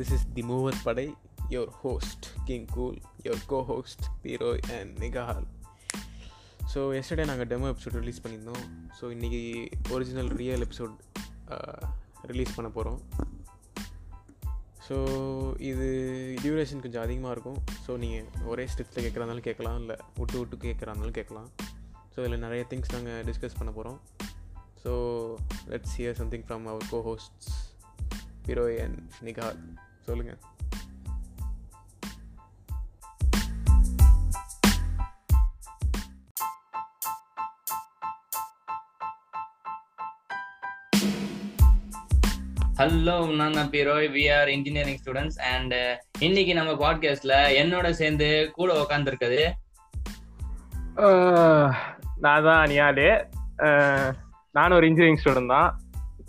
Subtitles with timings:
[0.00, 1.06] This is the மூவர் படை
[1.54, 5.42] your host king cool your co host Piroy அண்ட் Nigahal.
[6.72, 8.64] So yesterday நாங்கள் demo episode release பண்ணியிருந்தோம்.
[8.98, 9.40] So இன்றைக்கி
[9.94, 10.94] ஒரிஜினல் ரியல் எபிசோட்
[12.30, 13.00] ரிலீஸ் பண்ண போகிறோம்
[14.86, 14.96] ஸோ
[15.70, 15.88] இது
[16.42, 17.58] டியூரேஷன் கொஞ்சம் அதிகமாக இருக்கும்.
[17.86, 21.50] ஸோ நீங்கள் ஒரே ஸ்டெப்ஸில் கேட்குறாருந்தாலும் கேட்கலாம் இல்லை விட்டு விட்டு கேட்குறாருந்தாலும் கேட்கலாம்.
[22.12, 24.00] ஸோ இதில் நிறைய திங்ஸ் நாங்கள் டிஸ்கஸ் பண்ண போகிறோம்
[24.84, 24.92] so
[25.72, 27.50] let's hear something from our co hosts
[28.48, 29.60] ஹீரோய் and Nihal
[30.06, 30.38] சொல்லுங்கள்
[42.76, 45.74] ஹலோ நான் தான் பிரோய் we are engineering students and
[46.18, 49.42] இன்னைக்கு நம்ம பாட்காஸ்ட்ல என்னோட சேர்ந்து கூட உட்காந்துருக்குது
[52.20, 53.08] நான் தான் நியாலு
[54.54, 55.70] நானும் ஒரு இன்ஜினியரிங் ஸ்டூடெண்ட் தான்.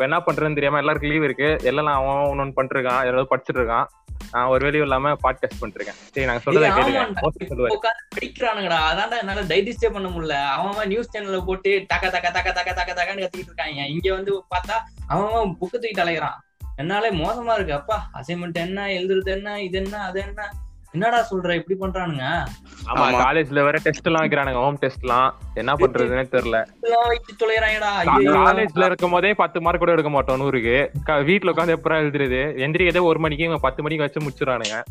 [0.02, 1.50] இப்போ என்ன பண்றேன்னு தெரியாம எல்லாருக்கும் லீவ் இருக்கு.
[1.70, 3.88] எல்லாம் அவன் ஒன்று பண்ணிட்டு இருக்கான் ஏதாவது படிச்சுட்டு இருக்கான்
[4.32, 7.02] நான் ஒரு வேலையும் இல்லாம பாட்காஸ்ட் பண்ணிட்டு இருக்கேன் சரி நாங்க சொல்றதை கேளுங்க.
[8.16, 8.80] படிக்கிறானுங்கடா.
[8.92, 10.38] அதான்டா என்னால டைஜஸ்டே பண்ண முடியல.
[10.56, 13.86] அவன் நியூஸ் சேனல்ல போட்டு டக்க டக்க டக்க டக்க டக்க டக்கன்னு கத்திக்கிட்டு இருக்காங்க.
[13.96, 14.78] இங்க வந்து பார்த்தா
[15.08, 16.40] அவன் புக்கு தூக்கிட்டு அலைகிறான்
[16.76, 17.74] என்னாலே மோசமா இருக்கு.
[17.74, 20.50] அப்பா அசைன்மெண்ட் என்ன எழுதுறது என்ன இது என்ன அது என்ன?
[20.92, 21.64] என்னடா சொல்ற?
[21.68, 22.46] இப்படி பண்றானுங்க.
[22.96, 24.54] ஆமா காலேஜ்ல வேற டெஸ்ட் எல்லாம் வைக்கிறானுங்க.
[24.54, 26.66] ஹோம் டெஸ்ட்லாம் என்ன பண்றதுன்னே தெரியல.
[28.46, 30.88] காலேஜ்ல இருக்கும் போதே பத்து மார்க் கூட எடுக்க மாட்டோம் நூறுக்கு.
[31.24, 32.42] வீட்ல உட்காந்து எப்பறம் எழுதுறது?
[32.58, 34.84] எந்திரிக்கதே ஒரு மணிக்கு பத்து மணிக்கு வச்சு முடிச்சிடறானுங்க.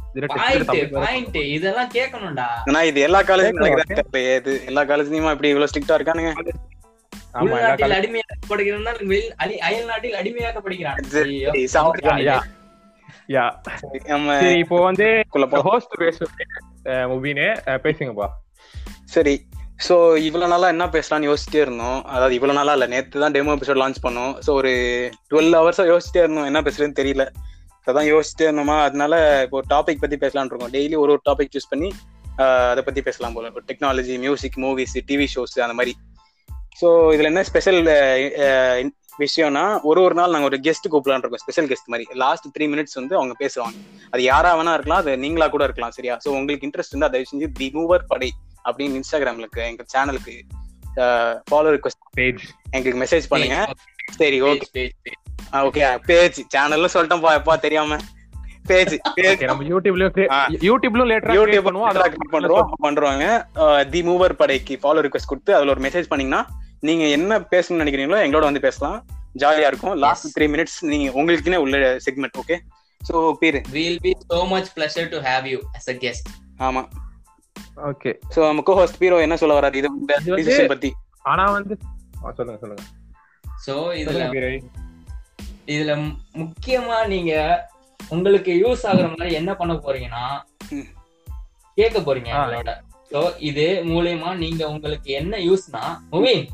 [1.32, 2.44] இதெல்லாம் கேட்கணும்டா.
[2.64, 3.98] ஆனா இது எல்லா நடக்குதா?
[4.12, 6.32] தெரியலையே இது எல்லா காலேஜ்லயுமா இப்படி இவ்வளவு ஸ்ட்ரிக்டா இருக்கானுங்க?
[7.32, 12.42] உள்நாட்டில் college- அடிமையாக்கப்படுகிறான் வெளி- அடி- அயல் நாட்டில் அடிமையாக்கப்படுகிறான் ஐயோ.
[13.34, 13.44] யா,
[13.80, 15.06] சரி இப்போ வந்து.
[15.68, 16.44] ஹோஸ்ட் பேசுறது
[17.10, 17.46] முபினு
[17.84, 18.28] பேசுங்கப்பா
[19.14, 19.34] சரி.
[19.86, 19.94] சோ
[20.28, 22.00] இவ்வளவு நாளா என்ன பேசலாம்னு யோசிச்சிட்டே இருந்தோம்.
[22.14, 24.32] அதாவது இவ்வளவு நாளா இல்ல நேத்து தான் டெமோ எபிசோட் லான்ச் பண்ணோம்.
[24.46, 24.72] சோ ஒரு
[25.30, 27.26] டுவெல் ஹவர்ஸா யோசிச்சிட்டே இருந்தோம் என்ன பேசுறதுன்னு தெரியல.
[27.86, 28.76] அதான் யோசிச்சிட்டே இருந்தோமா?
[28.86, 29.14] அதனால
[29.44, 30.74] இப்போ ஒரு டாபிக் பத்தி பேசலாம்னு இருக்கோம்.
[30.76, 31.90] டெய்லி ஒரு ஒரு டாபிக் சூஸ் பண்ணி
[32.72, 33.48] அதை பத்தி பேசலாம் போல.
[33.70, 35.94] Technology music movies TV shows அந்த மாதிரி.
[36.80, 37.80] ஸோ இதுல என்ன ஸ்பெஷல்
[39.24, 42.06] விஷயம்னா ஒரு ஒரு நாள் நாங்க ஒரு கெஸ்ட் கூப்பிடலான்னு இருக்கோம் ஸ்பெஷல் கெஸ்ட் மாதிரி.
[42.22, 43.76] லாஸ்ட் த்ரீ மினிட்ஸ் வந்து அவங்க பேசுவாங்க.
[44.12, 46.16] அது யாரா வேணா இருக்கலாம் அது நீங்களா கூட இருக்கலாம் சரியா?
[46.24, 48.30] ஸோ உங்களுக்கு இன்ட்ரெஸ்ட் இருந்தா தயவு செஞ்சு தி மூவர் படை
[48.68, 50.36] அப்படின்னு இன்ஸ்டாகிராம்ல இருக்கு எங்க சேனலுக்கு
[51.50, 52.44] ஃபாலோ ரிக்வஸ்ட் பேஜ்
[52.76, 53.58] எங்களுக்கு மெசேஜ் பண்ணுங்க.
[54.20, 54.84] சரி ஓகே.
[55.66, 57.98] ஓகே பேஜ் சேனல்ல சொல்லிட்டோம்ப்பா எப்பா தெரியாம.
[58.70, 60.16] பேஜ் பேஜ் நம்ம யூடியூப்லயும்.
[60.68, 63.26] யூடியூப்லயும் லேட்டரா யூடியூப் பண்ணுவோம் அதெல்லாம் பண்றோம் பண்றோங்க
[63.92, 66.42] தி மூவர் படைக்கு ஃபாலோ ரிக்வஸ்ட் கொடுத்து அதுல ஒரு மெசேஜ் பண்ணீங்கன்னா
[66.80, 69.06] நீங்க என்ன பேசணும்னு நினைக்கிறீங்களோ எங்களோட வந்து பேசலாம்.
[69.38, 69.96] ஜாலியா இருக்கும்.
[69.96, 72.58] லாஸ்ட் த்ரீ மினிட்ஸ் நீங்க உங்களுக்குனே உள்ள செக்மெண்ட் ஓகே
[73.12, 76.24] சோ பேரு Will be so much pleasure to have you as a guest.
[76.58, 76.88] ஆமா.
[77.76, 80.92] ஓகே சோ நம்ம கோஹோஸ்ட் பீரோ என்ன சொல்ல வராரு இது இந்த decision பத்தி.
[81.22, 81.78] ஆனா வந்து
[82.36, 82.82] சொல்லுங்க சொல்லுங்க.
[83.58, 84.60] So, இதுல.
[85.66, 87.62] இதுல முக்கியமா நீங்க
[88.08, 90.42] உங்களுக்கு யூஸ் ஆகுற மாதிரி என்ன பண்ண போறீங்கன்னா.
[91.74, 92.74] கேட்க போறீங்க
[93.10, 96.48] சோ இது மூலியமா நீங்க உங்களுக்கு என்ன யூஸ்னா முவின்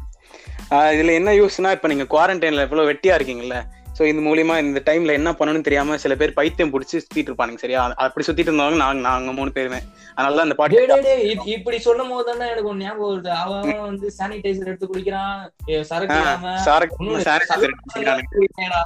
[0.70, 3.58] இதுல என்ன யூஸ்னா இப்ப நீங்க குவாரண்டைன்ல எவ்வளவு வெட்டியா இருக்கீங்கல்ல
[3.98, 7.82] சோ இது மூலியமா இந்த டைம்ல என்ன பண்ணணும்னு தெரியாம சில பேர் பைத்தியம் புடிச்சு சுத்திட்டு இருப்பானுங்க சரியா?
[8.04, 9.78] அப்படி சுத்திட்டு இருந்தவங்க நாங்க நாங்க மூணு பேருமே.
[10.16, 13.30] அதனால தான் இந்த பாட்டு இப்படி சொல்லும் போது தானே எனக்கு ஒரு ஞாபகம் வருது.
[13.42, 15.38] அவன் வந்து சானிடைசர் எடுத்து குடிக்கிறான்.
[15.90, 16.98] சரக்கு.
[16.98, 18.82] குடிக்கிறான்டா.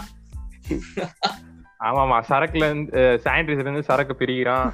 [1.81, 4.71] ஆமாமா சரக்குல இருந்து சானிடைசர் இருந்து சரக்கு பிரிக்கிறான்.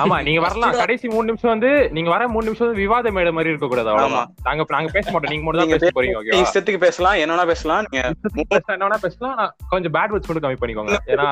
[0.00, 0.74] ஆமா நீங்க வரலாம்.
[0.80, 4.28] கடைசி மூணு நிமிஷம் வந்து நீங்க வர மூணு நிமிஷம் வந்து விவாத மேடை மாதிரி இருக்க கூடாது அவ்வளவுதான்
[4.46, 5.32] நாங்க நாங்க பேச மாட்டோம்.
[5.32, 7.18] நீங்க மட்டும் தான் பேச போறீங்க இஷ்டத்துக்கு பேசலாம்.
[7.22, 7.84] என்னன்னா பேசலாம்.
[7.86, 9.38] நீங்க என்ன வேணா பேசலாம்.
[9.72, 10.96] கொஞ்சம் பேட் வேர்ட்ஸ் மட்டும் கம்மி பண்ணிக்கோங்க.
[11.12, 11.26] ஏன்னா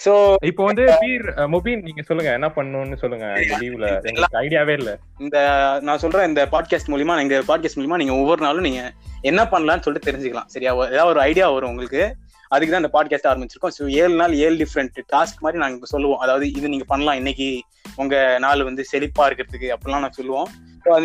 [0.06, 2.32] சோ இப்போ வந்து பீர் முபீன் நீங்க சொல்லுங்க.
[2.34, 3.26] என்ன பண்ணணும்னு சொல்லுங்க.
[3.26, 5.00] லீவ்ல எங்களுக்கு ஐடியாவே இல்ல.
[5.20, 5.38] இந்த
[5.82, 10.12] நான் சொல்றேன் இந்த பாட்காஸ்ட் மூலியமா இந்த பாட்காஸ்ட் மூலியமா நீங்க ஒவ்வொரு நாளும் நீங்க என்ன பண்ணலாம்னு சொல்லிட்டு
[10.12, 10.46] தெரிஞ்சுக்கலாம்.
[10.46, 10.74] சரியா?
[10.74, 12.16] ஏதாவது ஒரு ஐடியா வரும் உங்களுக்கு.
[12.48, 13.72] அதுக்கு தான் இந்த பாட்காஸ்ட் ஆரம்பிச்சிருக்கோம்.
[13.80, 16.20] ஸோ ஏழு நாள் ஏழு டிஃப்ரெண்ட் டாஸ்க் மாதிரி நாங்க இப்ப சொல்லுவோம்.
[16.20, 17.16] அதாவது இது நீங்க பண்ணலாம்.
[17.16, 17.62] இன்னைக்கு
[17.96, 20.48] உங்க நாள் வந்து செழிப்பா இருக்கிறதுக்கு அப்படிலாம் நான் சொல்லுவோம்.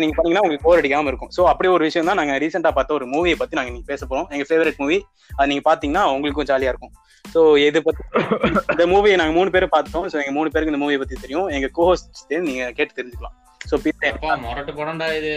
[0.01, 1.31] நீங்க பண்ணீங்கன்னா உங்களுக்கு போர் அடிக்காம இருக்கும்.
[1.37, 4.27] ஸோ அப்படி ஒரு விஷயம் தான் நாங்க ரீசெண்டா பார்த்த ஒரு மூவியை பத்தி நாங்க நீங்க பேச போறோம்.
[4.35, 4.99] எங்க ஃபேவரட் மூவி
[5.37, 6.93] அது நீங்க பாத்தீங்கன்னா உங்களுக்கும் ஜாலியா இருக்கும்.
[7.25, 8.01] ஸோ இது பத்தி
[8.73, 10.05] இந்த மூவியை நாங்க மூணு பேரும் பார்த்தோம்.
[10.11, 11.49] ஸோ எங்க மூணு பேருக்கு இந்த மூவியை பத்தி தெரியும்.
[11.57, 13.35] எங்க கோஹோஸ்ட் நீங்க கேட்டு தெரிஞ்சுக்கலாம்.
[13.69, 13.75] ஸோ
[14.09, 15.31] அப்பா, முரட்டு படம்டா இது.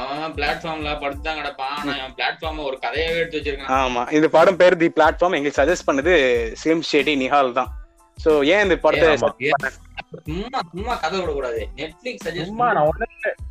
[0.00, 1.72] அவன் பிளாட்ஃபார்ம்ல படுத்துதான் கிடப்பான்.
[1.78, 3.72] ஆனா அவன் பிளாட்ஃபார்ம் ஒரு கதையாவே எடுத்து வச்சிருக்கான்.
[3.78, 4.02] ஆமா.
[4.16, 6.12] இந்த படம் பேர் தி பிளாட்ஃபார்ம் எங்களுக்கு சஜஸ்ட் பண்ணது
[6.60, 7.72] ஸ்லிம் ஷெடி நிஹால் தான்.
[8.18, 9.30] சோ ஏன் இந்த படத்தை.
[10.26, 13.06] சும்மா சும்மா கதை விட கூடாது நெட்ஃபிளிக்ஸ் சும்மா நான் ஒண்ணு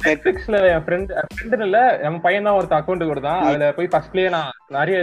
[0.06, 4.52] நெட்ஃபிளிக்ஸ்ல என் ஃப்ரெண்ட் ஃப்ரெண்ட் இல்ல என் பையன் தான் ஒருத்த அக்கௌண்ட் கொடுத்தான் அதுல போய் ஃபர்ஸ்ட்லயே நான்
[4.78, 5.00] நிறைய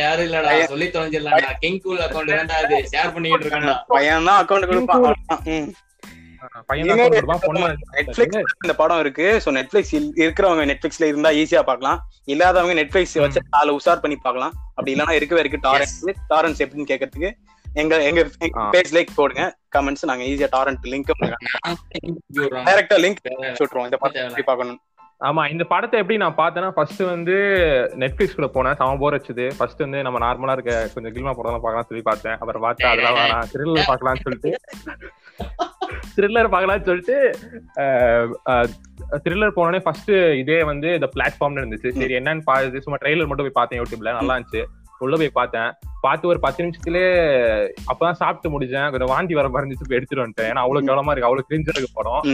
[0.00, 0.52] யாரும் இல்லடா.
[0.72, 2.78] சொல்லி தொலைஞ்சிடலாம்டா கிங் கூல் அக்கௌண்ட் தான்டா அது?
[2.92, 5.00] ஷேர் பண்ணிட்டு இருக்கான்டா பையன் தான் அக்கௌண்ட் கொடுப்பான்.
[5.00, 5.42] அவ்வளவுதான்.
[5.54, 5.70] ம்.
[6.68, 7.42] பையன் தான் account கொடுப்பான்.
[7.44, 7.66] பொண்ணு
[7.96, 9.26] நெட்ஃபிளிக்ஸ் இந்த படம் இருக்கு.
[9.44, 9.92] சோ நெட்ஃபிளிக்ஸ்
[10.22, 11.98] இருக்கிறவங்க நெட்ஃபிளிக்ஸ்ல இருந்தா ஈஸியா பார்க்கலாம்.
[12.32, 14.54] இல்லாதவங்க நெட்ஃபிளிக்ஸ் வச்சு நாலு உஷார் பண்ணி பார்க்கலாம்.
[14.76, 15.64] அப்படி இல்லைன்னா இருக்கவே இருக்கு.
[15.66, 15.96] டாரன்ஸ்
[16.32, 17.30] டாரன்ஸ் எப்படின்னு கேட்கறதுக்கு
[17.80, 18.22] எங்க எங்க.
[18.74, 19.42] பேஜ் லைக் போடுங்க
[19.76, 21.44] கமெண்ட்ஸ் நாங்க ஈஸியா டாரண்ட் லிங்க் நான்.
[22.68, 23.86] டைரக்டா லிங்க் விட்டுருவோம்.
[23.90, 24.80] இந்த படம் எப்படி பார்க்கணும்
[25.20, 27.34] ஆமா இந்த படத்தை எப்படி நான் பார்த்தேன்னா ஃபர்ஸ்ட் வந்து
[28.02, 28.76] நெட்ஃபிளிக்ஸ் குள்ள போனேன்.
[28.78, 32.36] செம போர் வச்சது ஃபர்ஸ்ட் வந்து நம்ம நார்மலா இருக்க கொஞ்சம் கில்மா படம் பார்க்கலாம் சொல்லி பார்த்தேன்.
[32.40, 33.46] அப்புறம் பார்த்தா அதெல்லாம் வேணாம்.
[33.52, 34.50] த்ரில்லர் பார்க்கலாம்னு சொல்லிட்டு.
[36.16, 37.16] த்ரில்லர் பார்க்கலாம்னு சொல்லிட்டு
[39.24, 41.90] த்ரில்லர் போனோடனே ஃபர்ஸ்ட் இதே வந்து இந்த பிளாட்ஃபார்ம்னு இருந்துச்சு.
[42.00, 44.64] சரி என்னன்னு பாது சும்மா ட்ரெய்லர் மட்டும் போய் பார்த்தேன் யூடியூப்ல நல்லா இருந்துச்சு.
[45.06, 45.70] உள்ள போய் பார்த்தேன்.
[46.04, 47.10] பார்த்து ஒரு பத்து நிமிஷத்துலயே
[47.90, 48.88] அப்பதான் சாப்பிட்டு முடிச்சேன்.
[48.92, 50.50] கொஞ்சம் வாந்தி வர இருந்துச்சு போய் எடுத்துட்டு வந்துட்டேன்.
[50.52, 52.24] ஏன்னா அவ்வளவு கவலமா இருக்கு அவ்வளவு கிரிஞ்சா இருக்கு படம்.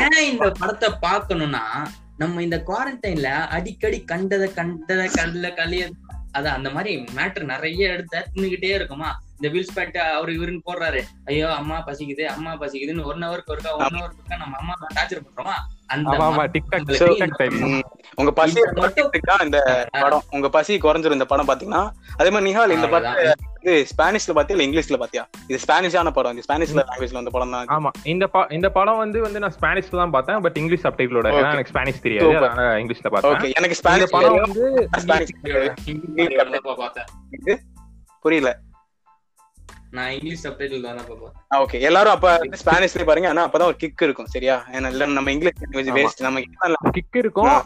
[0.00, 1.64] ஏன் இந்த படத்தை பார்க்கணும்னா
[2.22, 5.84] நம்ம இந்த குவாரண்டைன்ல அடிக்கடி கண்டத கண்டத கண்டல கலிய
[6.36, 9.10] அதான் அந்த மாதிரி மேட்டர் நிறைய எடுத்து தின்னுகிட்டே இருக்குமா?
[9.36, 11.00] இந்த வீல்ஸ் பேட் அவரு இவருன்னு போடுறாரு.
[11.30, 15.56] ஐயோ அம்மா பசிக்குது அம்மா பசிக்குதுன்னு ஒன் ஹவருக்கு ஒருக்கா ஒன் ஹவருக்கு ஒருக்கா நம்ம அம்மா டார்ச்சர் பண்றோமா?
[15.88, 16.14] அந்த.
[18.20, 18.60] உங்க பசி
[19.44, 19.58] இந்த
[20.04, 20.24] படம்?
[20.30, 21.82] உங்க பசி குறைஞ்சிரும் இந்த படம் பாத்தீங்கன்னா?
[22.16, 23.36] அதே மாதிரி நிஹால் இந்த அவ்வளவுதான்.
[23.62, 25.22] இது ஸ்பானிஷ்ல பாத்தியா இல்ல இங்கிலீஷ்ல பாத்தியா?
[25.46, 26.42] இது ஸ்பானிஷான படம்.
[26.48, 27.90] ஸ்பானிஷ்ல லாங்குவேஜ்ல வந்த படம் தான் ஆமா.
[28.04, 30.40] இந்த இந்த படம் வந்து வந்து நான் ஸ்பானிஷ்ல தான் பார்த்தேன்.
[30.40, 32.36] பட் இங்கிலீஷ் சப்டைட்டிலோட எனக்கு ஸ்பானிஷ் தெரியாது.
[32.36, 33.32] அதனால இங்கிலீஷ்ல பார்த்தேன்.
[33.32, 34.40] ஓகே எனக்கு இந்த ஸ்பானிஷ் படம்.
[34.46, 35.34] வந்து ஸ்பானிஷ்
[38.24, 38.50] புரியல.
[39.90, 43.28] நான் இங்கிலீஷ் சப்டைட்டில் தானப்பா பார்த்தேன் ஓகே எல்லாரும் அப்ப ஸ்பானிஷ்ல பாருங்க.
[43.28, 44.64] ஆனா அப்பதான் ஒரு கிக் இருக்கும் சரியா?
[44.72, 45.98] ஏன்னா இல்ல நம்ம இங்கிலீஷ் லாங்குவேஜ்.
[45.98, 46.40] வேஸ்ட் நம்ம
[46.90, 47.62] கிக் இருக்கும்.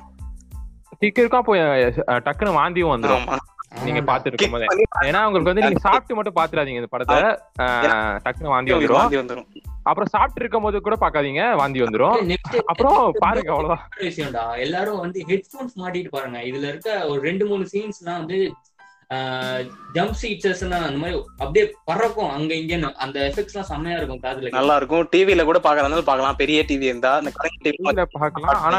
[0.99, 1.57] கிக் இருக்கும் அப்போ
[2.27, 3.37] டக்குன்னு வாந்தியும் வந்துரும்.
[3.85, 7.17] நீங்க இருக்கும்போது பண்ணி ஏன்னா உங்களுக்கு வந்து நீங்க சாப்பிட்டு மட்டும் பாத்துறாதீங்க இந்த படத்தை.
[7.17, 8.93] டக்குன்னு வாந்தி வந்துரும்.
[8.93, 9.47] வாந்தி வந்துரும்.
[9.83, 12.37] அப்புறம் சாப்பிட்டு இருக்கும் போது கூட பாக்காதீங்க வாந்தி வந்துரும்.
[12.65, 13.89] அப்புறம் பாருங்க அவ்வளவுதான்.
[14.01, 14.45] விஷயம்டா.
[14.59, 16.39] எல்லாரும் வந்து ஹெட்போன்ஸ் மாட்டிட்டு பாருங்க.
[16.41, 18.39] இதுல இருக்க ஒரு ரெண்டு மூணு சீன்ஸ்லாம் வந்து
[19.97, 22.31] ஜம்ப் சீட்ஸஸ் அந்த மாதிரி அப்படியே பறக்கும்.
[22.37, 24.53] அங்க இங்கன்னு அந்த எஃபெக்ட்ஸ் எல்லாம் செம்மையா இருக்கும் காதுல.
[24.57, 25.97] நல்லா இருக்கும் டிவில கூட பாக்கலாம்.
[26.11, 28.61] பார்க்கலாம் பெரிய டிவி இருந்தா அந்த டிவி டிவில பாக்கலாம்.
[28.67, 28.79] ஆனா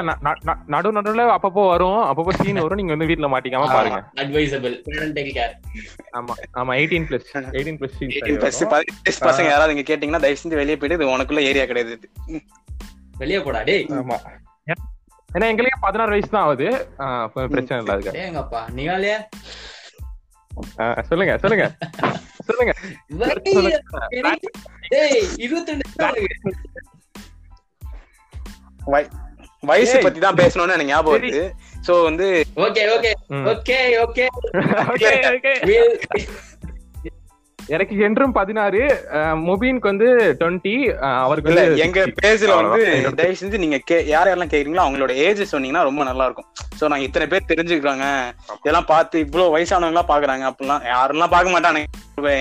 [0.75, 2.01] நடு நடுவுல அப்பப்போ வரும்.
[2.09, 2.79] அப்பப்போ சீன் வரும்.
[2.81, 3.99] நீங்க வந்து வீட்ல மாட்டிக்காம பாருங்க.
[4.23, 5.53] அட்வைசபிள் பேரண்டல் கேர்
[6.19, 7.97] ஆமா ஆமா eighteen plus eighteen plus
[8.43, 11.95] plus பதினெட்டு பசங்க யாராவது இங்க கேட்டீங்கன்னா தயவு செஞ்சு வெளியே போயிட்டு இது உனக்குள்ள ஏரியா கிடையாது.
[13.21, 13.85] வெளியே போடா டேய்.
[13.99, 14.17] ஆமா.
[15.35, 16.67] ஏன்னா எங்களுக்கு பதினாறு வயசு தான் ஆகுது.
[17.53, 19.13] பிரச்சனை இல்ல அதுக்கு டேங்கப்பா நீங்களே
[21.09, 21.65] சொல்லுங்க சொல்லுங்க
[22.47, 22.73] சொல்லுங்க
[29.63, 29.97] வயசு.
[30.01, 31.13] பத்தி தான் பேசணும்னு எனக்கு ஞாபகம்.
[31.15, 31.43] வருது
[31.87, 32.25] சோ வந்து
[32.57, 33.11] okay okay.
[33.51, 34.25] Okay okay
[34.93, 35.55] Okay, okay.
[37.75, 38.81] எனக்கு என்றும் பதினாறு
[39.47, 40.07] முபீனுக்கு வந்து
[40.39, 40.73] டுவெண்ட்டி
[41.25, 42.15] அவருக்கு இல்ல எங்க 60.
[42.23, 42.81] பேஜ்ல வந்து.
[43.19, 46.49] தயவு செஞ்சு நீங்க கே யார் யாரெல்லாம் கேக்குறீங்களோ அவங்களோட ஏஜ் சொன்னீங்கன்னா ரொம்ப நல்லா இருக்கும்
[46.79, 48.07] சோ நாங்க இத்தனை பேர் தெரிஞ்சுக்கிறாங்க.
[48.61, 50.45] இதெல்லாம் பார்த்து இவ்வளவு வயசானவங்க எல்லாம் பாக்குறாங்க.
[50.51, 51.89] அப்படிலாம் யாரெல்லாம் பார்க்க மாட்டானுங்க.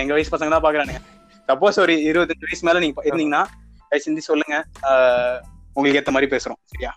[0.01, 1.01] எங்க வயசு பசங்க தான் பாக்குறானுங்க.
[1.49, 3.43] சப்போஸ் ஒரு இருபத்தஞ்சு வயசு மேல நீங்க இருந்தீங்கன்னா
[3.89, 4.57] தயவு செஞ்சு சொல்லுங்க.
[5.77, 6.59] உங்களுக்கு ஏத்த மாதிரி பேசுறோம்.
[6.73, 6.93] சரியா?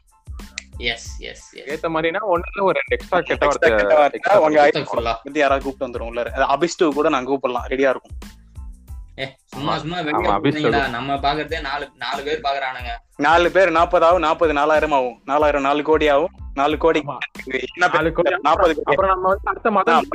[0.79, 4.71] எஸ் எஸ் எஸ் ஏத்த மாதிரினா ஒண்ணுல ஒரு ரெண்டு எக்ஸ்ட்ரா கெட்ட வார்த்தை உங்க
[5.25, 7.69] வந்து யாராவது கூப்பிட்டு வந்துரும் உள்ள அபிஸ்டு கூட நாங்க கூப்பிடலாம்.
[7.69, 8.17] ரெடியா இருக்கும்.
[9.19, 10.73] ஏ சும்மா சும்மா ஆமா, வெளியே அபிஷேக்.
[10.73, 12.91] போனீங்கடா நம்ம பாக்குறதே நாலு நாலு பேர் பாக்குறானுங்க.
[13.17, 15.23] நாலு பேர் நாற்பது ஆகும் நாற்பது நாலாயிரம் ஆகும்.
[15.25, 17.19] நாலாயிரம் நாலு கோடி ஆகும் நாலு கோடி நாலு.
[17.79, 20.07] நாற்பது அப்புறம் நம்ம வந்து அடுத்த மாதம்.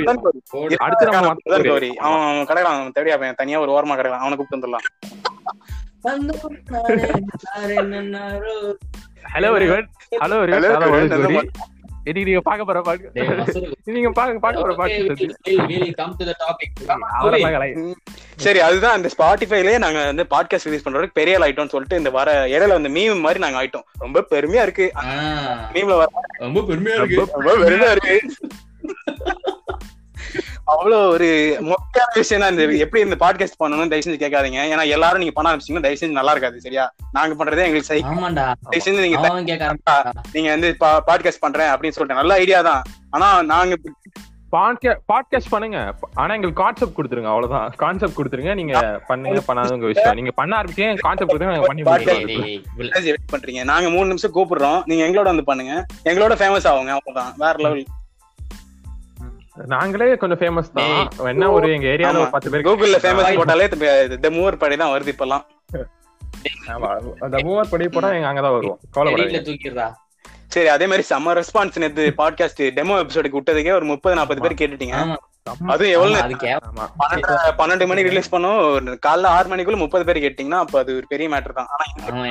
[0.77, 1.69] அடுத்து நம்ம மதன் மதன் கோரி.
[1.69, 1.95] கோரி.
[1.95, 4.87] அவன் அவன் கிடக்குறான் அவன் தனியா ஒரு ஓரமா கிடக்குறான் அவனை கூப்பிட்டு வந்துடலாம்.
[9.21, 9.87] Hello very good
[10.21, 11.11] hello very Hello, good good.
[11.11, 11.41] Hello நல்ல
[12.05, 13.67] இன்னைக்கு நீங்க பாக்க போற பாட்டு டேய், மசூரு.
[13.87, 14.77] நீங்க பாக்க பாக்க போற Okay,
[17.51, 17.83] பாட்டு.
[18.35, 22.67] சரி அதுதான் இந்த ஸ்பாட்டிஃபைலயே நாங்க வந்து பாட்காஸ்ட் ரிலீஸ் பண்றதுக்கு பெரிய ஆயிட்டோம்னு சொல்லிட்டு இந்த வர இடையில
[22.69, 23.85] வந்து மீம் மாதிரி நாங்க ஆயிட்டோம்.
[23.99, 24.87] ரொம்ப பெருமையா இருக்கு.
[25.73, 27.19] மீம்ல வர ரொம்ப பெருமையா இருக்கு.
[27.39, 28.17] ரொம்ப பெருமையா இருக்கு.
[30.67, 31.27] அவ்வளவு ஒரு
[31.69, 35.51] முக்கியமான விஷயம் தான் இந்த எப்படி இந்த பாட்காஸ்ட் பண்ணணும்னு தயவு செஞ்சு கேட்காதீங்க ஏன்னா எல்லாரும் நீங்க பண்ண
[35.51, 38.03] ஆரம்பிச்சீங்கன்னா தயவு செஞ்சு நல்லா இருக்காது சரியா நாங்க பண்றதே எங்களுக்கு சரி
[38.67, 39.19] தயவு செஞ்சு நீங்க.
[40.33, 40.71] நீங்க வந்து
[41.09, 43.77] பாட்காஸ்ட் பண்றேன் அப்படின்னு சொல்லிட்டு நல்ல ஐடியா தான் ஆனா நாங்க
[45.09, 45.77] பாட்காஸ்ட் பண்ணுங்க
[46.15, 48.73] ஆனா எங்களுக்கு கான்செப்ட் கொடுத்துருங்க அவ்வளவுதான் கான்செப்ட் கொடுத்துருங்க நீங்க
[49.07, 54.35] பண்ணுங்க பண்ணாத உங்க விஷயம் நீங்க பண்ண ஆரம்பிச்சீங்க கான்செப்ட் கொடுத்துருங்க நாங்க பண்ணி பண்றீங்க நாங்க மூணு நிமிஷம்
[54.35, 55.73] கூப்பிடுறோம் நீங்க எங்களோட வந்து பண்ணுங்க
[56.05, 57.83] எங்களோட ஃபேமஸ் ஆகுங்க அவ்வளவுதான் வேற லெவல்
[59.73, 60.91] நாங்களே கொஞ்சம் ஃபேமஸ் தான்.
[61.31, 63.67] என்ன ஒரு எங்க ஏரியால ஒரு பத்து பேர் கூகுள்ல ஃபேமஸ் போட்டாலே
[64.25, 65.43] த மூவர் படை தான் வருது இப்பெல்லாம்.
[67.25, 68.79] அந்த மூவர் படி போனா எங்க அங்கதான் வருவோம்.
[68.79, 69.87] வீட்டுல கவலைப்படாதீங்க தூக்கிடுறா.
[70.53, 74.95] சரி அதே மாதிரி செம்ம ரெஸ்பான்ஸ் நேத்து பாட்காஸ்ட் டெமோ எபிசோடுக்கு விட்டதுக்கே ஒரு முப்பது நாற்பது பேர் கேட்டுட்டீங்க.
[75.01, 75.29] எவ்வளவு
[75.73, 75.85] அது
[76.69, 76.85] ஆமா.
[77.01, 78.57] பன்னெண்டு பன்னெண்டு மணி ரிலீஸ் பண்ணோம்.
[78.73, 81.69] ஒரு காலைல ஆறு மணிக்குள்ள முப்பது பேர் கேட்டீங்கன்னா அப்ப அது ஒரு பெரிய மேட்டர் தான்.
[81.73, 82.25] ஆனா ஆமா,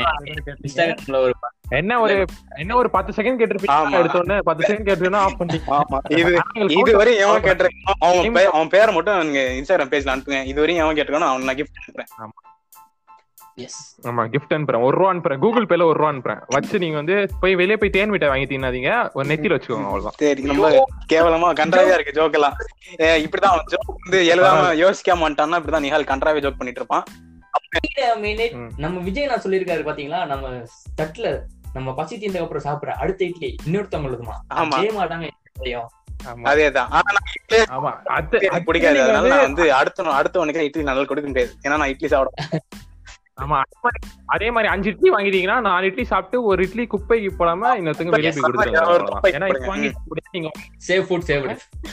[0.65, 1.35] இன்ஸ்டாகிராம்ல ஒரு
[1.71, 2.25] என்ன ஒரு
[2.57, 3.71] என்ன ஒரு பத்து செகண்ட் கேட்டிருப்பீங்க?
[3.71, 3.99] ஆமா.
[3.99, 5.81] எடுத்த உடனே பத்து செகண்ட் கேட்டுனா ஆஃப் பண்ணிட்டீங்க.
[5.81, 6.19] ஆமா.
[6.19, 6.39] இது
[6.79, 10.45] இது வரையும் எவன் கேட்டிருக்கானோ அவன் பே- அவன் பேரை மட்டும் நீங்க இன்ஸ்டாகிராம் பேஜ்ல அனுப்புங்க.
[10.45, 12.29] இது வரையும் எவன் கேட்டிருக்கானோ அவன் நான் கிஃப்ட் அனுப்புறேன்.
[13.55, 14.83] எஸ் ஆமா கிஃப்ட் அனுப்புறேன்.
[14.83, 15.39] ஒரு ரூபா அனுப்புறேன்.
[15.39, 16.43] கூகுள் பேல ஒரு ரூபா அனுப்புறேன்.
[16.47, 19.11] வச்சு நீங்க வந்து போய் வெளியே போய் தேன் மிட்டாய் வாங்கி தின்னாதீங்க.
[19.13, 20.13] ஒரு நெத்தியில வச்சுக்கோங்க அவ்வளவுதான்.
[20.17, 22.57] சரி ரொம்ப கேவலமா கன்றாவியா இருக்கு ஜோக் எல்லாம்.
[22.99, 27.03] இப்படிதான் அவன் ஜோக் வந்து எழுதாம யோசிக்காம வந்துட்டான்னா இப்படிதான் நிஹால் கன்றாவே ஜோக் பண்ணிட்டு இருப்பான்.
[28.77, 30.27] நம்ம விஜய் நான் சொல்லியிருக்காரு பாத்தீங்களா?
[30.27, 30.49] நம்ம
[31.03, 31.41] தட்டுல
[31.73, 34.71] நம்ம பசி தீர்ந்ததுக்கு அப்புறம் சாப்பிடுற அடுத்த இட்லி இன்னொருத்தவங்களுக்குமா ஆமா.
[34.71, 35.29] அதே மாதிரிதாங்க.
[36.45, 36.91] அதேதான்.
[38.65, 39.03] பிடிக்காது.
[39.03, 41.53] அதனால நான் வந்து அடுத்த அடுத்தவனுக்கு இட்லி நல்லா கொடுக்க முடியாது.
[41.63, 42.61] ஏன்னா நான் இட்லி சாப்பிட
[43.41, 43.59] ஆமா.
[44.27, 48.33] அதே மாதிரி- அஞ்சு இட்லி வாங்கிட்டீங்கன்னா நாலு இட்லி சாப்பிட்டு ஒரு இட்லி குப்பைக்கு போடாம இன்னொருத்தங்க வெளியே
[49.21, 49.67] போய் ஏன்னா இப்ப.
[49.67, 49.91] வாங்கி
[50.31, 50.51] நீங்க
[50.89, 51.47] சேவ் ஃபுட் சேவ்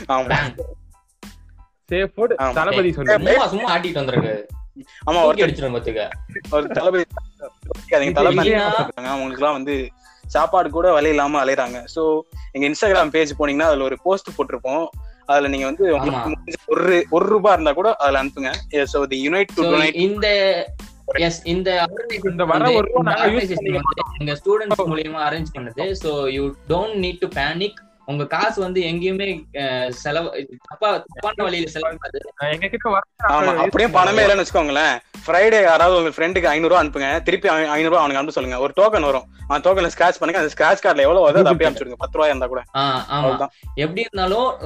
[0.07, 0.39] ஆமா.
[1.89, 2.53] Safe food.
[2.53, 4.34] தளபதி சொல்லு சும்மா சும்மா ஆட்டிட்டு வந்துருக்கு
[5.10, 6.03] ஆமா ஒருத்தர் அடிச்சிடும் பாத்துக்க.
[6.51, 6.67] ஒரு.
[6.69, 7.03] தளபதி
[8.36, 8.65] இல்லையா?
[9.13, 9.75] அவங்களுக்கு எல்லாம் வந்து
[10.25, 11.77] சாப்பாடு கூட வழி இல்லாம அலையறாங்க.
[11.96, 12.01] சோ
[12.51, 14.86] எங்க இன்ஸ்டாகிராம் பேஜ் போனீங்கன்னா அதுல ஒரு போஸ்ட் போட்டிருப்போம்.
[15.25, 15.86] அதுல நீங்க வந்து
[16.65, 18.51] ஒரு ஒரு ரூபாய் இருந்தா கூட அதுல அனுப்புங்க.
[18.93, 20.27] So the unite to So, donate இந்த
[21.27, 21.69] எஸ் இந்த
[22.31, 23.13] இந்த வர ஒரு ரூபா
[24.22, 25.84] எங்க ஸ்டூடெண்ட்ஸ் மூலியமா அரேஞ்ச் பண்ணது.
[26.03, 32.51] So you don't need to panic உங்க காசு வந்து எங்கேயுமே செலவு தப்பா தப்பான வழியில செலவாகாது.
[32.51, 34.99] எங்க கிட்ட வர ஆமா அப்படியே பணமே இல்லைன்னு வச்சுக்கோங்களேன்.
[35.27, 37.21] ஃப்ரைடே யாராவது உங்க ஃப்ரெண்டுக்கு ஐநூறு ரூபா அனுப்புங்க.
[37.21, 38.59] திருப்பி ஐ- ஐநூறு ரூபா அவனுக்கு அனுப்ப சொல்லுங்க.
[38.59, 39.23] ஒரு டோக்கன் வரும்.
[39.47, 40.41] அந்த டோக்கன்ல ஸ்கிராச் பண்ணுங்க.
[40.41, 41.93] அந்த ஸ்கிராச் கார்டுல எவ்வளவு வருதோ அப்படியே அனுப்பிச்சுடுங்க.
[41.97, 42.63] பத்து ரூபாய் இருந்தா கூட.
[43.11, 43.47] ஆமா.
[43.73, 44.59] எப்படி இருந்தாலும்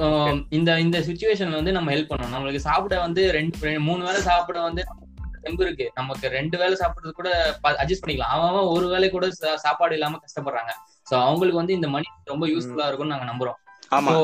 [0.50, 2.34] இந்த இந்த சுச்சுவேஷன்ல வந்து நம்ம ஹெல்ப் பண்ணணும்.
[2.34, 4.84] நம்மளுக்கு சாப்பிட வந்து ரெண்டு மூணு வேளை சாப்பிட வந்து
[5.42, 5.90] தெம்பு இருக்கு.
[5.94, 8.18] நமக்கு ரெண்டு வேளை சாப்பிடுறது கூட அட்ஜஸ்ட் பண்ணிக்கலாம்.
[8.18, 10.70] அவன் ஒரு வேளை கூட சா- சாப்பாடு இல்லாம கஷ்டப்படுறாங்க.
[11.12, 13.58] சோ அவங்களுக்கு வந்து இந்த மணி ரொம்ப யூஸ்ஃபுல்லா இருக்கும்னு நாங்க நம்புறோம்.
[14.10, 14.14] சோ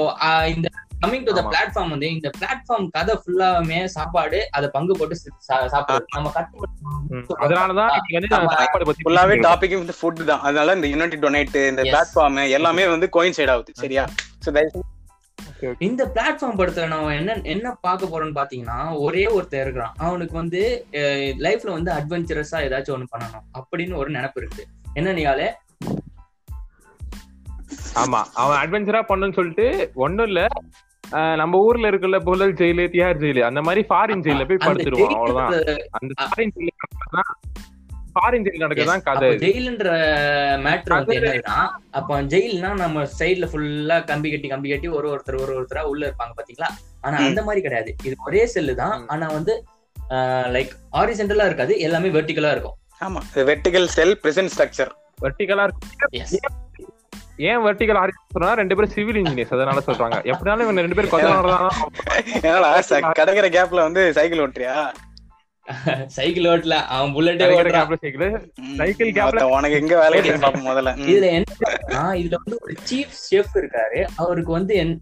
[0.47, 0.69] இந்த
[1.07, 1.43] கமிங் டு த.
[1.43, 6.05] பிளாட்ஃபார்ம் வந்து இந்த பிளாட்ஃபார்ம் கதை ஃபுல்லாமே சாப்பாடு அதை பங்கு போட்டு சா- சாப்பிடுறது
[8.29, 10.41] நம்ம சாப்பாடு பத்தி ஃபுல்லாவே டாபிக் வந்து ஃபுட் தான்.
[10.41, 11.83] அதனால இந்த யுனைடெட் டொனேட் இந்த.
[11.83, 14.05] பிளாட்ஃபார்ம் எல்லாமே வந்து கோயின் சைட் ஆகுது சரியா.
[15.79, 19.95] இந்த பிளாட்ஃபார்ம் படத்துல நம்ம என்ன என்ன பார்க்க போறோம்னு பாத்தீங்கன்னா ஒரே ஒருத்தன் இருக்கிறான்.
[19.97, 20.87] அவனுக்கு வந்து
[21.39, 24.67] லைஃப்ல வந்து அட்வென்ச்சரஸா ஏதாச்சும் ஒண்ணு பண்ணணும் அப்படின்னு ஒரு நினைப்பு இருக்கு.
[24.93, 25.53] என்ன நீயாலே?
[28.03, 29.67] ஆமா அவன் அட்வென்ச்சரா பண்ணுன்னு சொல்லிட்டு
[29.99, 30.43] ஒண்ணும் இல்ல.
[31.37, 35.55] நம்ம ஊர்ல இருக்குல்ல புல்லல் ஜெயிலு தியார் ஜெயிலு அந்த மாதிரி ஃபாரின் ஜெயில போய் படுத்துருவான் அவ்வளவுதான்.
[35.99, 37.23] அந்த ஃபாரின் ஜெயில
[38.15, 39.29] ஃபாரின் ஜெயில நடக்கிறதான் கதை.
[39.39, 39.89] ஜெயிலுன்ற
[40.59, 41.57] மேட்ரு வந்து என்னதுன்னா
[41.93, 46.35] அப்ப ஜெயில்னா நம்ம சைடுல ஃபுல்லா கம்பி கட்டி கம்பி கட்டி ஒரு ஒருத்தர் ஒரு ஒருத்தரா உள்ள இருப்பாங்க
[46.39, 46.71] பாத்தீங்களா?
[47.03, 47.17] ஆனா.
[47.25, 47.91] அந்த மாதிரி கிடையாது.
[48.05, 48.97] இது ஒரே செல்லு தான்.
[49.09, 49.55] ஆனா வந்து
[50.53, 52.77] லைக் ஹாரிசென்டலா இருக்காது எல்லாமே வெர்டிகலா இருக்கும்.
[53.01, 56.37] ஆமா வெர்டிகல் செல் பிரசன்ட் ஸ்ட்ரக்சர் வெர்டிகலா இருக்கு எஸ்
[57.39, 60.21] ஏன் வெர்டிகல் சொன்னா ரெண்டு பேரும் சிவில் இன்ஜினியர்ஸ் அதனால சொல்றாங்க.
[60.25, 61.21] எப்படினாலும் இவங்க ரெண்டு பேரும்
[62.91, 64.93] ச- கிடைக்கிற கேப்ல வந்து சைக்கிள் ஓட்டுறியா?
[66.07, 67.73] சைக்கிள் ஓட்டல அவன் cycle.
[68.55, 68.81] ம்.
[68.81, 70.91] Cycle gapல- மொத்த உனக்கு எங்க வேலை கிடைக்கும் பாப்போம் முதல்ல.
[71.11, 71.43] இதுல என்ன
[71.93, 74.07] இதுல வந்து ஒரு சீஃப் ஷெஃப் இருக்காரு.
[74.17, 75.01] அவருக்கு வந்து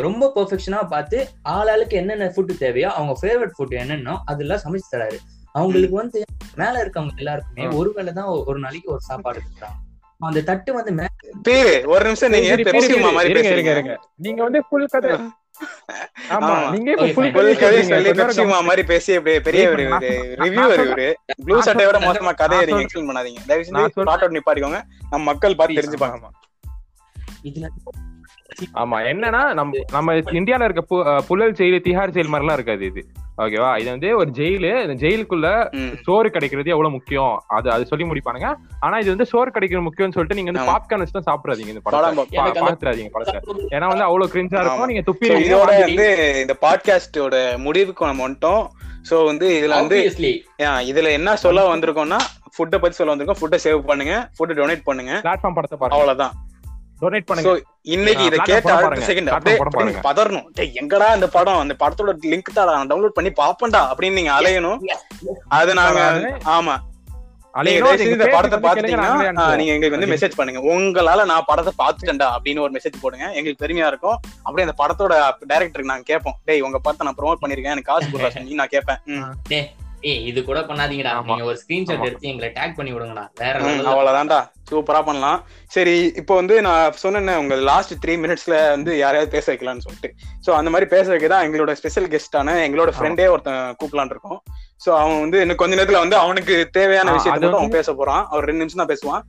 [0.00, 5.16] ரொம்ப பெர்ஃபெக்ஷனா பார்த்து ஆளாளுக்கு என்னென்ன ஃபுட் தேவையோ அவங்க ஃபேவரட் ஃபுட் என்னன்னோ அதெல்லாம் சமைச்சு தராரு.
[5.52, 9.87] அவங்களுக்கு வந்து மேல இருக்கவங்க எல்லாருக்குமே ஒரு வேளை தான் ஒரு நாளைக்கு ஒரு சாப்பாடு கொடுக்குறாங்க.
[10.20, 10.92] அந்த தட்டு வந்து
[11.48, 14.00] பீரு ஒரு நிமிஷம் நீங்க இருங்க, இருங்க.
[14.16, 15.10] நீங்க வந்து full கதை
[16.30, 16.70] ஆமா.
[16.70, 17.12] நீங்க.
[17.82, 20.08] சொல்லி மாதிரி பேசி அப்படியே பெரிய ஒரு ஒரு
[20.38, 21.96] ரிவ்யூவர் இவரு ப்ளூ சட்டையோட.
[22.00, 22.82] மோசமா கதையை நீங்க.
[22.82, 24.04] எக்ஸ்பிளைன் பண்ணாதீங்க தயவு நான் செஞ்சு.
[24.04, 26.30] ஷார்ட் அவுட் நிப்பாட்டிக்கோங்க நம்ம மக்கள் பார்த்து தெரிஞ்சுப்பாங்க ஆமா.
[27.44, 27.66] இதுல
[28.74, 33.06] ஆமா என்னன்னா நம்ம நம்ம இந்தியால இருக்க பு- அஹ் புழல் ஜெயிலு திஹார் ஜெயில் மாதிரிலாம் இருக்காது இது
[33.42, 34.70] ஓகேவா இது வந்து ஒரு ஜெயிலு.
[34.84, 35.48] இந்த ஜெயிலுக்குள்ள.
[36.06, 37.34] சோறு கிடைக்கிறது எவ்வளவு முக்கியம்?
[37.56, 38.48] அது அது சொல்லி முடிப்பானுங்க.
[38.84, 40.70] ஆனா இது வந்து சோறு கிடைக்கிறது முக்கியம்னு சொல்லிட்டு நீங்க வந்து.
[40.72, 42.18] பாப்கார்ன் வச்சு தான் சாப்பிடாதீங்க இந்த படம்
[42.64, 43.40] பாத்துறாதீங்க படத்தை.
[43.76, 44.62] ஏன்னா வந்து அவ்வளவு கிரிஞ்சா.
[44.64, 44.90] இருக்கும்.
[44.92, 46.08] நீங்க So, துப்பி இதோட வந்து
[46.40, 48.64] இந்த பாட்காஸ்டோட முடிவுக்கு நம்ம வந்துட்டோம்.
[49.10, 49.98] சோ வந்து இதுல வந்து
[50.90, 52.18] இதுல என்ன சொல்ல வந்திருக்கோம்னா
[52.54, 53.40] ஃபுட்டை பத்தி சொல்ல வந்திருக்கோம்.
[53.40, 54.14] ஃபுட்டை சேவ் பண்ணுங்க.
[54.36, 55.12] ஃபுட்டை டொனேட் பண்ணுங்க.
[55.24, 55.96] பிளாட்ஃபார்ம் படத்தை பாருங்க.
[55.98, 56.34] அவ்வளவுதான்.
[57.02, 57.52] டொனேட் சோ பண்ணுங்க
[57.82, 59.06] இன்னைக்கு இதை கேட்ட அடுத்த.
[59.08, 60.46] செகண்ட் அப்படியே பதறணும்.
[60.58, 61.60] டேய் எங்கடா அந்த படம்?
[61.64, 64.78] அந்த படத்தோட லிங்க் தாடா டவுன்லோட் பண்ணி பாப்பேன்டா அப்படின்னு நீங்க அலையணும்.
[65.48, 66.00] அது நாங்க
[66.56, 66.76] ஆமா.
[67.54, 69.46] இந்த படத்தை பாத்துட்டீங்கன்னா.
[69.56, 70.10] நீங்க எங்களுக்கு வந்து.
[70.14, 70.60] மெசேஜ் பண்ணுங்க.
[70.74, 73.26] உங்களால நான் படத்தை பாத்துட்டேன்டா அப்படின்னு ஒரு மெசேஜ் போடுங்க.
[73.38, 74.18] எங்களுக்கு பெருமையா இருக்கும்.
[74.42, 75.14] அப்படியே அந்த படத்தோட
[75.52, 76.36] டைரக்டருக்கு நாங்க கேட்போம்.
[76.44, 79.00] டேய் உங்க படத்தை நான் ப்ரோமோட் பண்ணிருக்கேன் எனக்கு காசு சொல்லி நான் கேட்பேன்.
[80.02, 81.24] ஏய் இது கூட பண்ணாதீங்கடா.
[81.24, 82.04] நீங்க ஒரு ஸ்கிரீன்ஷாட்.
[82.04, 83.24] எடுத்து எங்களை டேக் பண்ணி விடுங்கடா.
[83.38, 83.54] வேற
[83.92, 84.38] அவ்வளவுதான்டா.
[84.70, 85.44] சூப்பரா பண்ணலாம்.
[85.66, 90.10] சரி இப்போ வந்து நான் சொன்னேன் உங்க லாஸ்ட் த்ரீ மினிட்ஸ்ல வந்து யாரையாவது பேச வைக்கலாம்னு சொல்லிட்டு.
[90.46, 94.40] சோ அந்த மாதிரி பேச வைக்க தான் எங்களோட ஸ்பெஷல் கெஸ்டான எங்களோட ஃப்ரெண்டே ஒருத்தன் கூப்பிடலான் இருக்கோம்.
[94.86, 98.26] சோ அவன் வந்து இன்னும் கொஞ்ச நேரத்துல வந்து அவனுக்கு தேவையான விஷயத்தை மட்டும் அவன் பேச போறான்.
[98.30, 99.24] அவர் ரெண்டு நிமிஷம் தான் பேசுவான்.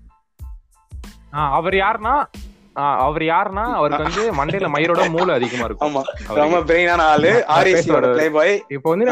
[1.33, 2.27] அவர் யாருன்னா?
[2.75, 3.63] அவர் யாருன்னா?
[3.73, 5.95] அவருக்கு வந்து மண்டையில மயிரோட மூளை அதிகமா இருக்கும்.
[5.95, 6.01] ஆமா.
[6.35, 7.31] ரொம்ப பிரெயினான ஆளு.
[7.67, 8.13] பேசுவாரு.
[8.13, 9.07] பிளே பாய் இப்போ வந்து.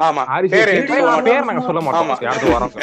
[0.00, 0.22] ஆமா.
[0.26, 0.70] ஆரிசி பேர்
[1.44, 1.86] நாங்க சொல்ல ஆமா.
[1.88, 2.74] மாட்டோம் யாரும் வரோம்?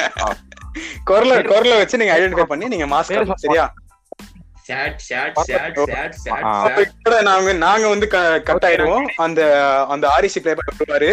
[1.05, 3.65] குரல குரல வச்சு நீங்க ஐடென்டிஃபை பண்ணி நீங்க சொல்ல சரியா?
[4.63, 6.49] Chat chat chat chat chat ஆ.
[6.65, 8.07] அப்ப கூட நாங்க நாங்க வந்து
[8.43, 9.07] கட் ஆயிடுவோம்.
[9.17, 9.41] அந்த
[9.89, 11.11] அந்த ஆர்இசி பிளே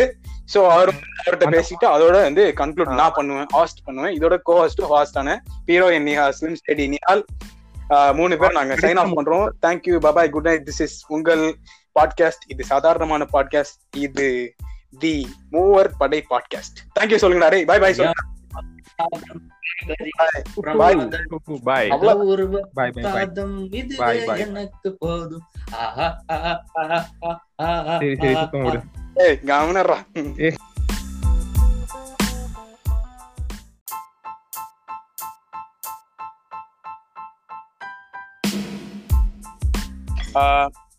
[0.52, 4.12] சோ அவர் அவர்கிட்ட பேசிட்டு அதோட வந்து கன்க்ளூட் நான் பண்ணுவேன் ஹாஸ்ட் பண்ணுவேன்.
[4.18, 5.30] இதோட கோ ஹாஸ்ட் ஹாஸ்டான
[5.66, 7.22] ஹீரோ என் நிஹா ஸ்லிம் ஸ்டடி நிஹால்
[7.90, 9.48] ஆஹ் மூணு பேர் நாங்க சைன் ஆஃப் பண்றோம்.
[9.62, 11.42] Thank you bye bye good night this is உங்கள்
[11.96, 14.28] பாட்காஸ்ட் இது சாதாரணமான பாட்காஸ்ட் இது
[14.98, 16.78] தி மூவர் படை பாட்காஸ்ட்.
[17.00, 18.22] தேங்க்யூ சொல்லுங்க அரே பை பை சொல்லுங்க.
[20.64, 20.96] Bye
[22.74, 22.90] bye
[24.26, 24.36] bye.
[24.36, 25.42] எனக்கு போதும்.
[27.98, 28.80] சரி சரி சுத்தம் விடு.
[29.14, 29.38] ஏய்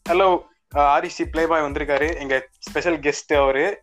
[0.10, 0.28] ஹலோ.
[0.70, 2.20] ஆரிசி பிளே பாய் வந்திருக்காரு.
[2.20, 3.82] எங்க ஸ்பெஷல் கெஸ்ட் அவரு.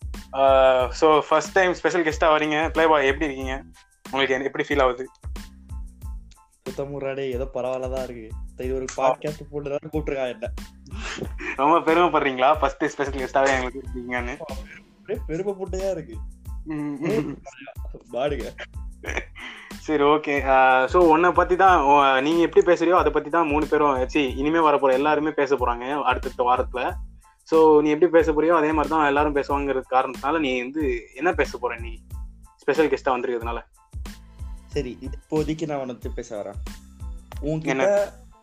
[1.00, 2.71] ஸோ ஃபர்ஸ்ட் டைம் ஸ்பெஷல் கெஸ்டா வரீங்க.
[2.71, 3.62] பிளே பாய் எப்படி இருக்கீங்க?
[4.11, 5.09] உங்களுக்கு எப்படி ஃபீல் ஆகுது?
[6.71, 8.31] சுத்தமுறாடே ஏதோ பரவாயில்லதான் இருக்கு.
[8.64, 10.53] இது ஒரு பாட்காஸ்ட் போட்டுதான் கூப்பிட்டுருக்காங்க என்ன?
[11.57, 12.59] ரொம்ப பெருமைப்படுறீங்களா?
[12.59, 14.43] ஃபர்ஸ்ட் ஸ்பெஷல் கெஸ்டாவே எங்களுக்கு இருக்கீங்கன்னு.
[15.26, 16.17] பெருமை போட்டுதான் இருக்கு.
[18.12, 18.55] பாடுங்க.
[19.85, 20.35] சரி ஓகே
[20.93, 24.59] ஸோ உன்னை பத்தி தான் உ- நீங்க எப்படி பேசுறியோ அதை பத்தி தான் மூணு பேரும் சி இனிமே
[24.59, 26.83] வர போற எல்லாருமே பேச போறாங்க அடுத்த வாரத்துல.
[27.49, 30.83] ஸோ நீ எப்படி பேச போறியோ அதே மாதிரி தான் எல்லாரும் பேசுவாங்கிறது காரணத்தினால நீ வந்து
[31.14, 31.93] என்ன பேச போற நீ?
[32.57, 33.61] ஸ்பெஷல் கெஸ்டா வந்திருக்கிறதுனால.
[34.67, 36.59] சரி இப்போதைக்கு நான் உனக்கு பேச வரேன்.
[37.73, 37.85] என்ன?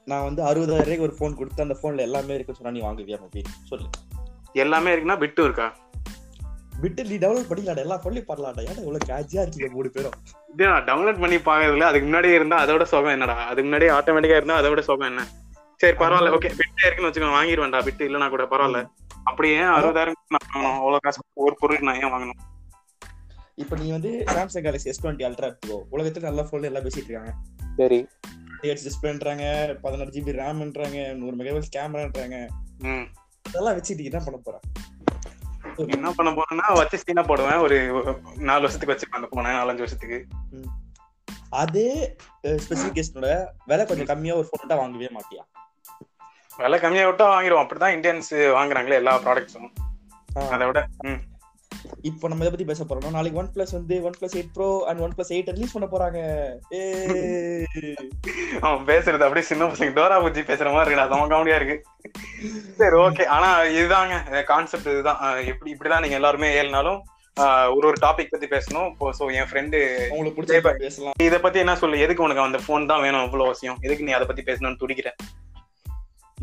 [0.07, 3.49] நான் வந்து அறுபதாயிரம் ரூபாய்க்கு ஒரு ஃபோன் கொடுத்து அந்த ஃபோன்ல எல்லாமே இருக்கு சொன்னா நீ வாங்குவியா மொபைல்
[3.63, 3.87] சொல்லு.
[4.55, 5.67] எல்லாமே இருக்குன்னா பிட்டு இருக்கா?
[6.81, 10.15] விட்டு நீ டெவலப் பண்ணிக்கலாடா எல்லாம் சொல்லி பண்ணலாம்டா ஏன்னா இவ்வளவு கேஜியா இருக்கீங்க மூணு பேரும்?
[10.53, 13.33] இது நான் டவுன்லோட் பண்ணி பாக்குறதுல அதுக்கு முன்னாடியே இருந்தா அதோட சுகம் என்னடா?
[13.33, 15.27] அதுக்கு முன்னாடியே ஆட்டோமேட்டிக்கா இருந்தா அதோட சுகம் என்ன?
[15.79, 16.29] சரி பரவாயில்ல.
[16.29, 17.37] ஓகே பிட்டு இருக்குன்னு வச்சுக்கோங்க.
[17.37, 18.81] வாங்கிடுவேன்டா பிட்டு இல்லைனா கூட பரவாயில்ல.
[19.23, 20.77] அப்படியே அறுபதாயிரம் நான் வாங்கணும்?
[20.77, 22.39] அவ்வளவு காசு ஒரு பொருளுக்கு நான் ஏன் வாங்கணும்?
[23.55, 27.33] இப்போ நீ வந்து Samsung Galaxy S twenty ultra எடுத்துக்கோ உலகத்துல நல்ல ஃபோன் எல்லாம் பேசிட்டு இருக்காங்க.
[27.77, 28.07] சரி.
[28.61, 29.43] ஹெச் டிஸ்பிளேன்றாங்க
[29.81, 32.47] பதினாறு ஜிபி ரேம்ன்றாங்க நூறு மெகாபிக்ஸ் கேமரான்றாங்க
[32.79, 33.05] ம்.
[33.41, 34.59] அதெல்லாம் வச்சுட்டு என்ன பண்ண போற?
[35.77, 37.57] என்ன பண்ண போறேன்னா வச்சு சீனா போடுவேன்.
[37.57, 37.77] ஒரு
[38.37, 40.25] நாலு வருஷத்துக்கு வச்சுப்பேன் அந்த போனேன் நாலஞ்சு வருஷத்துக்கு.
[41.49, 45.43] அதே ஸ்பெசிபிகேஷனோட விலை கொஞ்சம் கம்மியா ஒரு தான் வாங்கவே மாட்டியா?
[46.57, 47.65] விலை கம்மியா விட்டா வாங்கிடுவோம்.
[47.65, 49.71] அப்படிதான் இந்தியன்ஸ் வாங்குறாங்களே எல்லா ப்ராடக்ட்ஸும்.
[50.49, 51.21] அதை விட ம்.
[52.01, 53.15] இப்போ நம்ம இதை பத்தி பேச போறோம்.
[53.17, 56.19] நாளைக்கு ஒன் பிளஸ் வந்து OnePlus eight pro and OnePlus eight release பண்ண போறாங்க.
[58.59, 61.77] அவன் பேசுறது அப்படியே சின்ன பசங்க டோரா பூஜி பேசுற மாதிரி இருக்குடா செம காமெடியா இருக்கு.
[62.77, 65.19] சரி ஓகே ஆனா இதுதாங்க கான்செப்ட் இதுதான்.
[65.27, 67.01] அஹ் எப்படி இப்படிதான் நீங்க எல்லாருமே ஏழுனாலும்
[67.75, 68.87] ஒரு ஒரு டாபிக் பத்தி பேசணும்.
[68.91, 69.77] இப்போ ஸோ என் ஃப்ரெண்டு
[70.09, 71.13] உங்களுக்கு பிடிச்ச பேசலாம்.
[71.23, 71.99] இத பத்தி என்ன சொல்லு?
[71.99, 73.77] எதுக்கு உனக்கு அந்த ஃபோன் தான் வேணும் அவ்வளவு அவசியம்?
[73.81, 75.11] எதுக்கு நீ அதை பத்தி பேசணும்னு துடிக்கிற?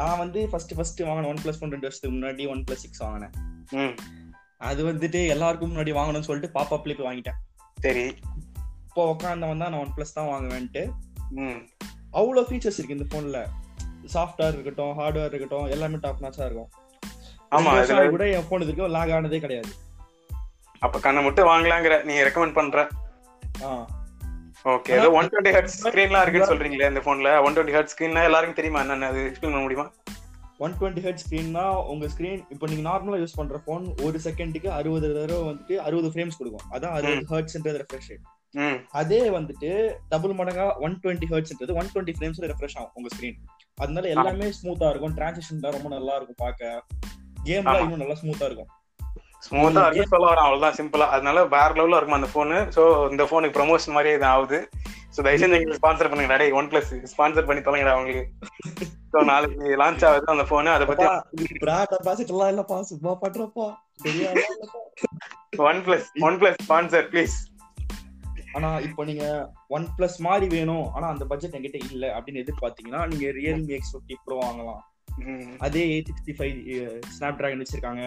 [0.01, 3.33] நான் வந்து ஃபர்ஸ்ட் ஃபர்ஸ்ட் வாங்கின ஒன் பிளஸ் ஃபோன் ரெண்டு வருஷத்துக்கு முன்னாடி ஒன் பிளஸ் சிக்ஸ் வாங்கினேன்
[4.61, 7.39] அது வந்துட்டு எல்லாருக்கும் முன்னாடி வாங்கணும்னு சொல்லிட்டு பாப்பா போய் வாங்கிட்டேன்.
[7.79, 8.05] சரி.
[8.89, 10.83] இப்போ உட்காந்தவன் தான் நான் ஒன் பிளஸ் தான் வாங்குவேன்ட்டு.
[12.13, 13.41] அவ்வளோ ஃபீச்சர்ஸ் இருக்கு இந்த ஃபோன்ல
[14.15, 16.71] சாஃப்ட்வேர் இருக்கட்டும் ஹார்ட்வேர் இருக்கட்டும் எல்லாமே டாப் நாச்சா இருக்கும்
[17.53, 17.71] ஆமா
[18.11, 19.71] கூட என் ஃபோன் இதுக்கு லாக் ஆனதே கிடையாது.
[20.83, 22.89] அப்ப கண்ணை மட்டும் வாங்கலாங்கிற நீங்க ரெக்கமெண்ட் பண்ற.
[23.65, 23.71] ஆ.
[24.65, 28.57] ஓகே ஏதோ ஒன் டுவெண்ட்டி ஹெர்ட்ஸ் ஸ்கிரீன்லாம் இருக்குன்னு சொல்றீங்களே இந்த போன்ல ஒன் டுவெண்ட்டி ஹெர்ட்ஸ் ஸ்கிரீன் எல்லாருக்கும்
[28.57, 29.21] தெரியுமா என்னன்னு அது?
[29.27, 29.87] எக்ஸ்பிளைன் பண்ண முடியுமா?
[30.65, 35.09] ஒன் டுவெண்ட்டி ஹெட் ஸ்க்ரீன்னா உங்க ஸ்க்ரீன் இப்போ நீங்க நார்மலா யூஸ் பண்ற ஃபோன் ஒரு செகண்டுக்கு அறுபது
[35.19, 36.67] தடவை வந்துட்டு அறுபது ஃப்ரேம்ஸ் கொடுக்கும்.
[36.75, 38.11] அதான் அறுபது ஹர்ட்ஸ்ன்றது ரெஃப்ரெஷ்
[39.01, 39.71] அதே வந்துட்டு
[40.13, 43.39] டபுள் மடங்கா ஒன் டுவெண்ட்டி ஹர்ட்ஸ்ன்றது ஒன் டுவெண்ட்டி ஃப்ரேம்ஸ்ல ரெஃப்ரெஷ் ஆகும் உங்க ஸ்க்ரீன்
[43.79, 45.15] அதனால எல்லாமே ஸ்மூத்தா இருக்கும்.
[45.19, 46.71] டிரான்சிஷன் தான் ரொம்ப நல்லா இருக்கும் பார்க்க.
[47.49, 47.85] கேம்லாம் ஆமா.
[47.87, 48.71] இன்னும் நல்லா ஸ்மூத்தா இருக்கும்.
[49.47, 50.77] ஸ்மூத்தா இருக்கு சொல்ல வரேன் அவ்வளவுதான்.
[50.79, 54.59] சிம்பிளா அதனால வேற லெவல்ல இருக்கும் அந்த போனு சோ இந்த போனுக்கு ப்ரமோஷன் மாதிரியே இது ஆகுது
[55.15, 56.39] சோ தயவு செஞ்சு எங்களுக்கு ஸ்பான்சர் பண்ணுங்கடா.
[56.43, 58.25] டேய் ஒன் பிளஸ் ஸ்பான்சர் பண்ணி தொலைங்கடா அவங்களுக்கு
[59.19, 61.05] சோ நாளைக்கு லான்ச் ஆகுது அந்த போனு அதை பத்தி
[61.63, 63.67] பிராட் அம்பாசிடர்லாம் இல்லப்பா சும்மா பண்றப்பா.
[65.69, 67.37] One plus one plus sponsor please
[68.57, 69.25] ஆனா இப்போ நீங்க
[69.77, 70.85] ஒன் பிளஸ் மாதிரி வேணும்.
[70.97, 74.83] ஆனா அந்த பட்ஜெட் என்கிட்ட இல்ல அப்படின்னு எதிர்பார்த்தீங்கன்னா நீங்க ரியல்மி எக்ஸ் ஃபிஃப்டி ப்ரோ வாங்கலாம்.
[75.67, 76.57] அதே eight sixty five
[77.17, 78.03] snap dragon வச்சிருக்காங்க.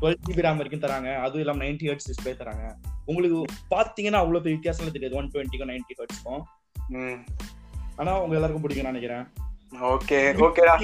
[0.00, 1.10] டுவெல் ஜிபி ரேம் வரைக்கும் தராங்க.
[1.24, 2.66] அதுவும் இல்லாம நைன்டி ஹர்ட்ஸ் டிஸ்பிளே தராங்க.
[3.10, 3.38] உங்களுக்கு
[3.74, 5.18] பாத்தீங்கன்னா அவ்வளவு பெரிய வித்தியாசம் தெரியாது.
[5.22, 6.42] ஒன் டுவெண்ட்டிக்கும் நைன்டி ஹர்ட்ஸ்க்கும்
[8.00, 9.24] ஆனா உங்க எல்லாருக்கும் பிடிக்கும் நினைக்கிறேன்.
[9.94, 10.74] ஓகே ஓகேடா.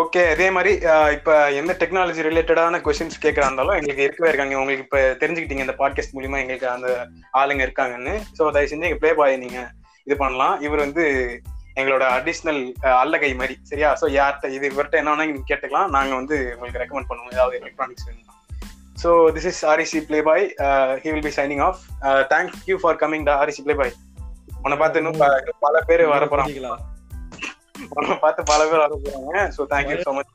[0.00, 0.72] ஓகே அதே மாதிரி
[1.16, 1.30] இப்ப
[1.60, 4.54] எந்த டெக்னாலஜி ரிலேட்டடான கொஸ்டின்ஸ் கேட்கறா இருந்தாலும் எங்களுக்கு இருக்கவே இருக்காங்க.
[4.62, 6.88] உங்களுக்கு இப்ப தெரிஞ்சுக்கிட்டீங்க இந்த பாட்காஸ்ட் மூலியமா எங்களுக்கு அந்த
[7.40, 8.14] ஆளுங்க இருக்காங்கன்னு.
[8.38, 9.58] ஸோ தயவு செஞ்சு எங்க ப்ளே பாய் நீங்க
[10.06, 10.56] இது பண்ணலாம்.
[10.66, 11.04] இவர் வந்து
[11.80, 12.60] எங்களோட அடிஷ்னல்
[13.02, 13.88] அல்லகை மாதிரி சரியா?
[14.00, 15.92] ஸோ யார்கிட்ட இது இவர்கிட்ட என்ன வேணா நீங்க கேட்டுக்கலாம்.
[15.96, 17.34] நாங்க வந்து உங்களுக்கு ரெக்கமெண்ட் பண்ணுவோம்.
[17.36, 18.34] ஏதாவது எலக்ட்ரானிக்ஸ் வேணும்னா.
[19.02, 20.44] So this is REC play boy
[21.04, 21.80] he will be signing off
[22.34, 23.94] thank you for coming டா ஆர்இசி ப்ளே பாய்
[24.64, 25.20] உன்னை பார்த்து இன்னும்
[25.66, 26.76] பல பேர் வர போறாங்க புரியுங்களா?
[27.90, 29.42] உன்னை பார்த்து பல பேர் போறாங்க.
[29.56, 30.32] So thank you so much